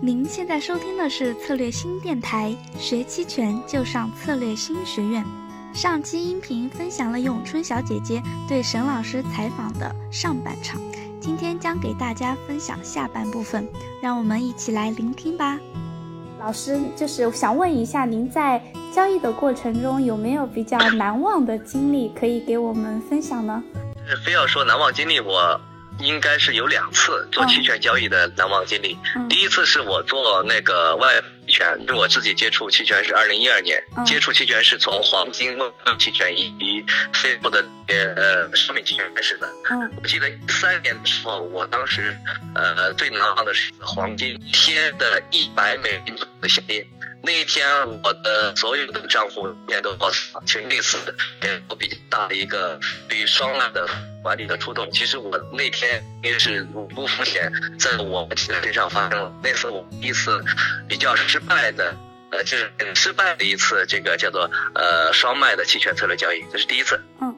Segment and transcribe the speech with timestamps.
[0.00, 5.24] 您现在收听的是策略新电台，学期权就上策略新学院。
[5.74, 10.80] 上期音频分享了咏春小姐姐对沈老师采访的上半场，
[11.20, 13.68] 今天将给大家分享下半部分，
[14.00, 15.58] 让我们一起来聆听吧。
[16.38, 18.62] 老师，就是想问一下，您在
[18.94, 23.60] 交易的过程中有没有比较难忘的经历可以给我们分享呢？
[24.24, 25.60] 非要说难忘经历，我。
[26.00, 28.96] 应该是有两次做期权交易的难忘经历。
[29.28, 35.58] 第一次是我做那个外期权，因为我自己接触期权是二零一二年，接触期权是从黄金
[35.98, 39.48] 期权以及非国的呃商品期权开始的。
[40.02, 42.16] 我记得三年的时候，我当时
[42.54, 46.86] 呃最难忘的是黄金贴的一百美金的下跌。
[47.28, 47.68] 那一天，
[48.02, 50.96] 我的所有的账户面都爆死了，其实那次
[51.38, 53.86] 给我比较大的一个对于双卖的
[54.22, 54.90] 管理的触动。
[54.90, 60.42] 其实我那天因为是五步风险在我身上发生了，那次我第一次
[60.88, 61.94] 比较失败的，
[62.32, 67.36] 呃，就是很失败的一次这个叫做呃双卖的期权策略交易，这是第一次，嗯，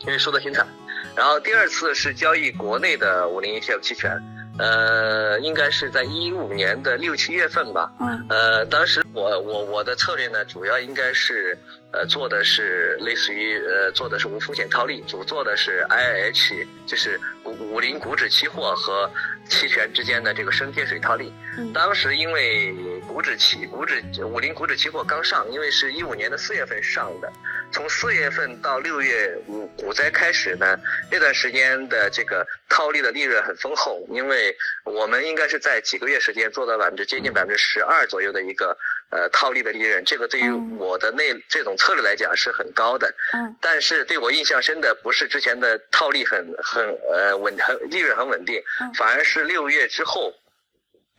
[0.00, 0.68] 因为输得挺惨。
[1.16, 4.22] 然后第二次是交易国内的五零 ETF 期权。
[4.60, 7.90] 呃，应该是在一五年的六七月份吧。
[7.98, 8.26] 嗯。
[8.28, 11.56] 呃，当时我我我的策略呢，主要应该是
[11.92, 19.10] 呃做的是类似于呃做的是无风险套利，主做的是 I H，就是五五零股指期货和
[19.48, 21.32] 期权之间的这个升贴水套利。
[21.56, 21.72] 嗯。
[21.72, 22.74] 当时因为
[23.10, 27.30] 股指期股指五零股指期货刚上，因为是一五年的四月份上的。
[27.72, 30.78] 从四月份到六月五股灾开始呢，
[31.10, 38.76] 那段时间的这个套利的利润很丰厚，因为我们应该是在几个月时间做到百分之接近百分之十二左右的一个
[39.10, 43.12] 呃套利的利润，这个对于我的那这种策略来讲是很高的。
[43.32, 43.56] 嗯。
[43.60, 48.62] 但是对我印象深的不是之前的套利很很呃稳很利润很稳定，
[48.96, 50.32] 反而是六月之后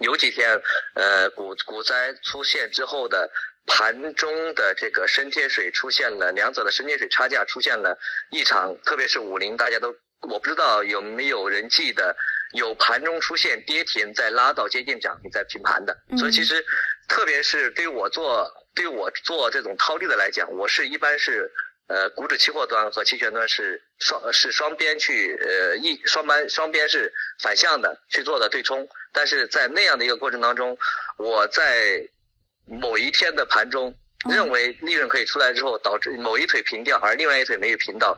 [0.01, 0.61] 有几天
[0.95, 3.29] 呃股股灾出现之后的。
[3.67, 7.95] 盘中的这个深贴水出现了，两者的深贴水差价出现了
[8.31, 9.95] 异常，特别是五零，大家都
[10.27, 12.17] 我不知道有没有人记得
[12.53, 16.65] 有盘中出现跌停再拉到接近涨停再平盘的，所以其实
[17.07, 21.49] 特别是对我做对我做这种套利的来讲，我是一般是
[21.91, 30.77] 呃股指期货端和期权端是双是双边去呃一双边双边是反向的去做的对冲，但是在那样的一个过程当中，
[31.17, 32.07] 我在。
[32.67, 33.93] 某一天的盘中，
[34.29, 38.17] 认为利润可以出来之后，导致某一腿平掉，而另外一腿没有平到，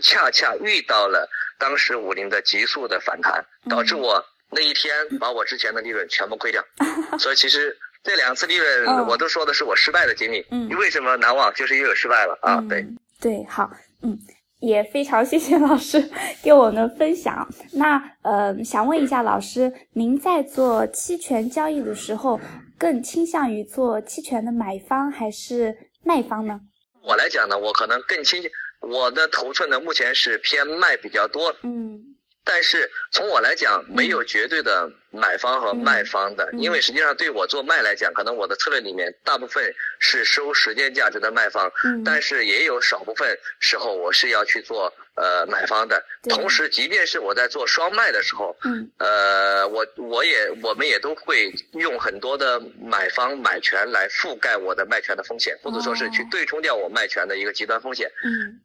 [0.00, 6.64] 恰恰遇到了当时五零的急速的反弹，导致我那一天把我之前的利润全部亏掉。
[7.18, 10.46] 所以其实这两次利润，我都说的是我失败的经历。
[10.50, 11.52] 嗯，为什么难忘？
[11.52, 12.64] 就是因为失败了啊。
[12.66, 12.86] 对
[13.22, 13.70] 对，好，
[14.02, 14.18] 嗯，
[14.58, 16.10] 也非常谢谢老师
[16.42, 17.48] 给我们的分享。
[17.74, 22.40] 那呃，想问一下老师，您在做期权交易的时候？
[22.76, 25.72] 更倾向于做期权的买方还是
[26.02, 26.60] 卖方呢？
[27.00, 28.50] 我来讲呢，我可能更倾向
[28.80, 31.54] 我的头寸呢，目前是偏卖比较多。
[31.62, 32.00] 嗯。
[32.44, 41.70] 但是从我来讲，没有绝对的买方和卖方的，因为实际上对我做卖来讲，可能我的策略里面大部分是收时间价值的卖方，
[42.04, 46.04] 但是也有少部分时候我是要去做呃买方的。
[46.28, 48.56] 同时，即便是我在做双卖的时候，
[48.98, 58.10] 呃，我我也我们也都会用很多的买方买权来覆盖我的卖权的风险，或者说是去对冲掉我卖权的一个极端风险。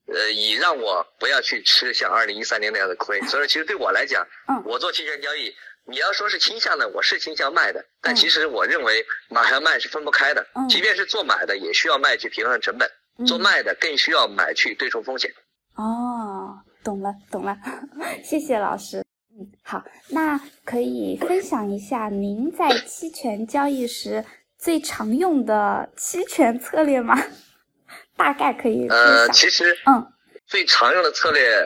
[0.08, 3.22] 呃，以让我不要去吃像二零一三年那样的亏。
[3.28, 3.68] 所以其实。
[3.68, 5.53] 对我来讲，嗯，我做期权交易，
[5.90, 12.90] 你要说是倾向呢，我是倾向卖的，但其实我认为买和卖是分不开的，嗯，即便是做买的，也需要卖去平衡成本，
[13.25, 15.31] 做卖的更需要买去对冲风险。
[15.76, 17.58] 哦，懂了，懂了，
[18.22, 19.03] 谢谢老师。
[19.31, 24.26] 嗯，好，那可以分享一下您在期权交易时
[24.58, 27.16] 最常用的期权策略吗？
[28.18, 30.06] 大概可以呃，其实，嗯，
[30.46, 31.66] 最常用的策略。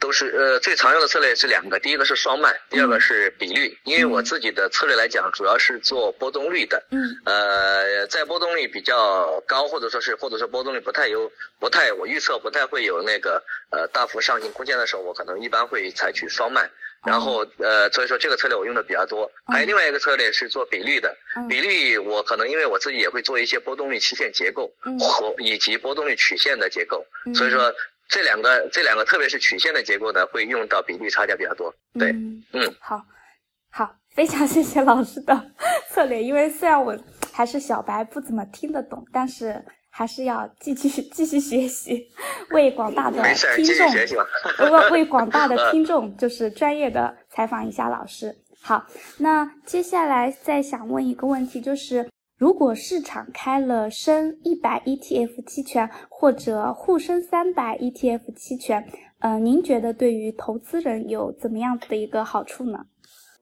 [0.00, 3.76] 都是呃最常用的策略是两个，第一个是双卖，第二个是比率。
[3.84, 6.82] 因为我自己的策略来讲，主要是做波动率的。
[6.90, 7.16] 嗯。
[7.24, 16.70] 呃，在波动率比较高，或者说是或者说波动率不太有不太我预测不太会有那个呃大幅上行空间的时候，我可能一般会采取双卖。
[17.04, 19.30] 然后呃，所以说这个策略我用的比较多。
[19.46, 21.16] 还有另外一个策略是做比率的。
[21.48, 27.04] 比率我可能因为我自己也会做一些波动率期限结构和以及波动率曲线的结构，
[27.34, 27.74] 所以说。
[28.08, 31.72] 这两个，这两个，特别是曲线的结构呢，会用到比例差价比较多。
[31.98, 32.10] 对，
[32.52, 33.04] 嗯，好，
[33.70, 35.50] 好，非常谢谢老师的
[35.92, 36.22] 策略。
[36.22, 36.96] 因为虽然我
[37.32, 42.08] 还是小白，不怎么听得懂，但是还是要继续继续学习，
[42.50, 43.22] 为广大的
[43.56, 48.34] 听众，为为广大的 听众就是专业的采访一下老师。
[48.62, 48.84] 好，
[49.18, 52.08] 那接下来再想问一个问题，就是
[52.38, 58.88] 如果市场开了深一百 ETF 期权或者沪深三百 ETF 期权，
[59.18, 62.78] 呃，您觉得对于投资人有怎么样子的一个好处呢？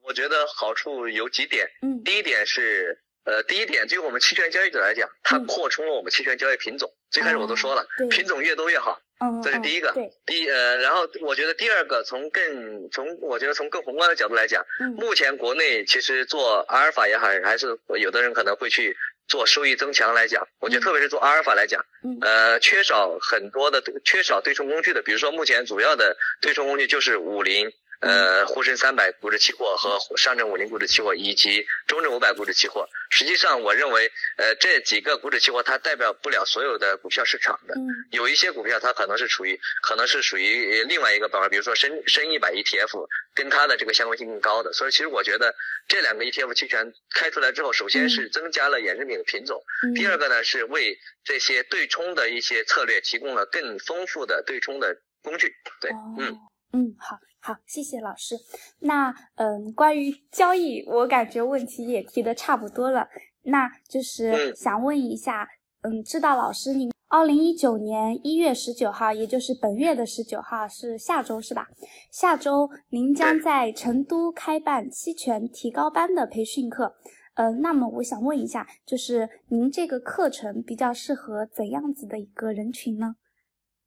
[0.03, 6.91] 我觉得好处有几点，嗯，第一点是，呃，第一点对于我们期权交易者来讲，它扩充了我们期权交易品种。
[7.11, 9.93] 最开始我都说了，品种越多越好，嗯，这是第一个。
[9.97, 18.97] 嗯，第呃，然后我觉得第二个，从更从我觉得从更宏观的角度来讲，嗯，目前国内其实做阿尔法也好，还是有的人可能会去
[19.29, 27.73] 做收益增强来讲，我觉得特别是做阿尔法来讲，嗯，呃，缺少很多的缺少对冲工具的，比如说目前主要的对冲工具就是五零。
[28.01, 37.75] 呃，沪深三百股指期货和上证五零股指期货以及中证五百股指期货，实际上我认为，呃，这几个股指期货它代表不了所有的股票市场的，
[38.11, 44.73] 有一些股票它可能是处于可能是属于另外一个板块，比如说深深一百 ETF，跟它的这个相关性更高的。
[44.73, 45.55] 所以其实我觉得
[45.89, 49.63] 这两个 ETF 期权开出来之后，首先是增加了衍生品的品种，
[49.95, 55.55] 第二个呢是为这些对冲的一些策略提供了更丰富的对冲的工具。
[55.81, 56.39] 对，嗯
[56.77, 57.19] 嗯，好。
[57.39, 58.35] 好，谢谢老师。
[58.81, 63.09] 那嗯，关于交易，我感觉问题也提的差不多了。
[63.43, 65.49] 那就是想问一下，
[65.83, 71.69] 嗯，知道老师您二零一九年一月十九号，也就是本月的十九号是下周是吧？
[72.11, 76.97] 下周您将在成都开办期权提高班的培训课。
[77.35, 83.15] 嗯，那么我想问一下，就是您这个课程比较适合怎样子的一个人群呢？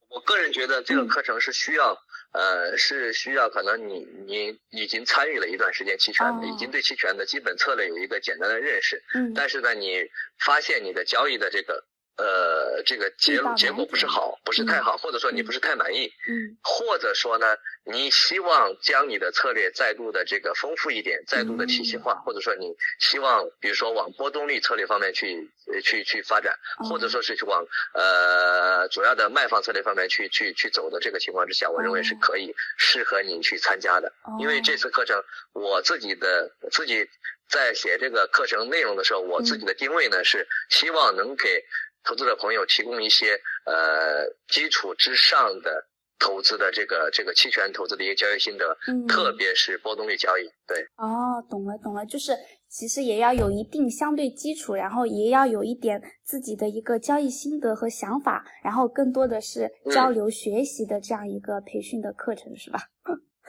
[0.07, 1.94] 我个人觉得这个课程是需要。
[2.31, 9.03] 呃，是需要可能你你已经参与了一段时间期权的，已经对期权的基本策略有一个简单的认识。
[9.13, 9.33] 嗯。
[9.33, 10.09] 但是呢，你
[10.39, 11.85] 发现你的交易的这个。
[12.19, 17.48] 呃，这个结结果不是好，不是太好，或者说你不是太满意，嗯，或者说呢，
[17.86, 25.50] 你希望将你的策略再度的这个丰富一点，再度的体系化，或者说你希望，比如说往波动率策略方面去
[25.81, 26.54] 去去发展，
[26.89, 35.24] 或者说是去往呃主要的卖方策略方面去去去走的这个情况之下，我认为是可以适合你去参加的，因为这次课程
[35.54, 37.07] 我自己的自己
[37.48, 41.63] 在写这个课程内容的时候，我自己的定位呢是希望能给。
[42.04, 45.86] 投资者朋友提供一些呃基础之上的
[46.18, 50.84] 投资的这个这个期权投资的一个交易心得，嗯，特别是波动率交易，对。
[50.98, 52.36] 哦，懂了懂了，就是
[52.68, 62.80] 其实也要有一定相对基础，然后也要有一点自己的一个交易心得和想法，然后更多的是交流学习的这样一个培训的课程，是吧？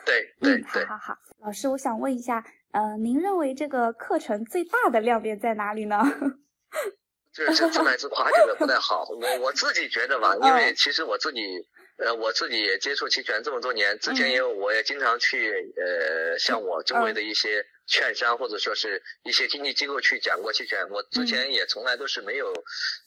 [0.05, 0.85] 对 对对。
[0.85, 5.97] 好好好，老师，我想问一下，呃，您认为这个课程最大的亮点在哪里呢？
[7.33, 9.09] 就是自卖自夸，这个不太好。
[9.09, 11.41] 我我自己觉得吧，因为其实我自己，
[11.99, 17.65] 呃，我自己也接触期权这么多年，之前也我也经常去，呃，像我周围的一些。
[17.91, 22.55] 券商或者说是一些经纪机构去讲过期权，我之前也从来都是没有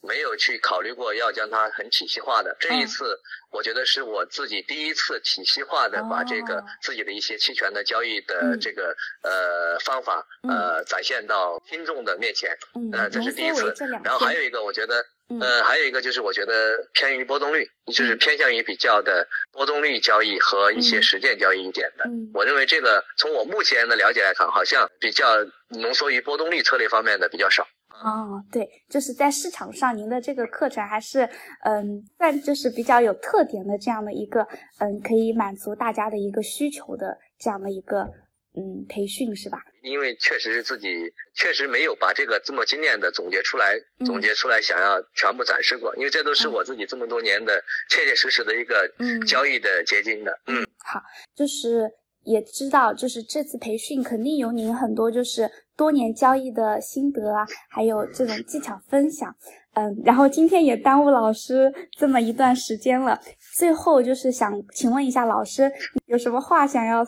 [0.02, 2.56] 没有去考虑过要将它很体系化的。
[2.60, 3.18] 这一次，
[3.50, 12.52] 我觉得是我自己第一次体系化的把这个自己的一些期权的交易的这个呃方法呃展现到听众的面前，
[12.92, 13.74] 呃，这是第一次。
[14.04, 15.04] 然后还有一个，我觉得。
[15.40, 22.06] 呃，还有一个就是我觉得偏于波动率，就是偏向于比较的波动率交易和一些实践交易一点的。
[22.34, 25.26] 我认为这个从我目前的了解来看，好像比较
[25.70, 27.64] 浓缩于波动率策略方面的比较少。
[28.04, 31.30] 哦，对，就是在市场上，您的这个课程还是
[31.64, 34.42] 嗯，算就是比较有特点的这样的一个
[34.80, 38.10] 嗯，可以满足大家的一个需求的这样的一个。
[38.56, 39.58] 嗯，培训是吧？
[39.82, 48.88] 因为确实是自己确实没有把这个这么精炼的总结出来，总结出来想要全部展示过，因为这都是我自己这么多年的切切实实的一个
[49.28, 50.32] 交易的结晶的。
[50.46, 51.02] 嗯，好，
[51.36, 51.90] 就是
[52.26, 59.36] 也知道，就是这次培训肯定有您很多就是多年交易的心得啊，还有这种技巧分享。
[59.74, 63.20] 嗯，然后今天也耽误老师这么一段时间了，
[63.56, 65.72] 最后就是想请问一下老师，
[66.06, 67.04] 有什么话想要？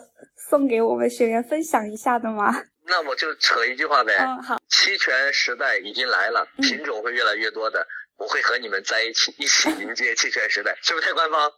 [0.48, 2.54] 送给我们学员分享一下的吗？
[2.86, 4.14] 那我就扯一句话呗。
[4.18, 4.60] 嗯，好。
[4.68, 7.84] 期权时代已经来了，品种会越来越多的，
[8.16, 11.50] 我会和你们在一起，一起迎接期权时代， 是不是太官方？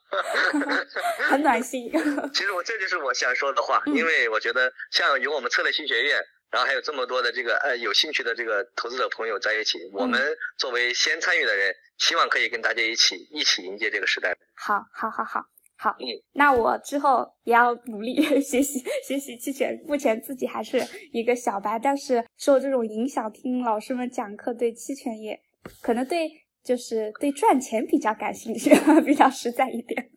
[1.29, 1.91] 很暖心。
[2.33, 6.19] 其实我这就是我想说的话，因为我觉得像有我们策略新学院，
[6.51, 14.35] 然后还有这么多的这个呃有兴趣的这个投资者朋友在一起，我们作为先参与的人，希望可以跟大家一起一起迎接这个时代。
[14.57, 15.45] 好，好，好，好。
[15.81, 15.95] 好，
[16.33, 19.81] 那我之后也要努力 学习学习期权。
[19.87, 25.41] 目前自己还是一个小白，但是受这种影响，听老师们讲课，对期权也
[25.81, 26.29] 可能对
[26.65, 28.71] 就是对赚钱比较感兴趣，
[29.07, 30.11] 比较实在一点。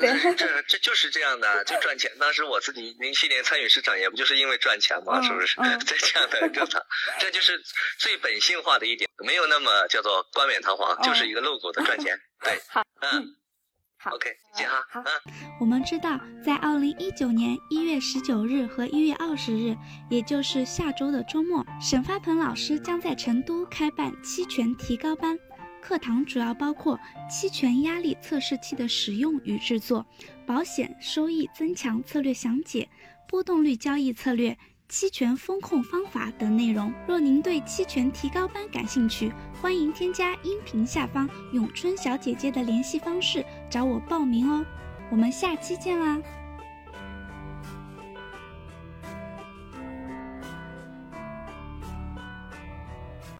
[0.00, 2.10] 对这 这就是这样的，就赚钱。
[2.18, 5.20] 当时我自己零七年参与市场，也不就是因为赚钱嘛？
[5.20, 5.54] 是不是？
[5.56, 6.82] 在这样的正常，
[7.20, 7.60] 这就是
[7.98, 12.18] 最本性化的一点，没有那么叫做冠冕堂皇，就是一个露骨的赚钱。
[12.42, 13.36] 对，好，嗯。
[14.12, 14.72] OK，行啊。
[14.90, 15.02] 好，
[15.58, 19.76] 我们知道，在二零一九年一月十九日和一月二十日，
[20.10, 25.38] 也就是下周的周末，沈发鹏老师将在成都开办期权提高班。
[25.80, 26.98] 课堂主要包括
[27.30, 30.04] 期权压力测试器的使用与制作、
[30.46, 32.88] 保险收益增强策略详解、
[33.28, 34.56] 波动率交易策略。
[34.86, 36.92] 期权风控方法等内容。
[37.08, 44.64] 若您对期权提高班感兴趣，欢迎添加音频下方咏春小姐姐的联系方式找我报名哦。
[45.10, 46.20] 我们下期见啦！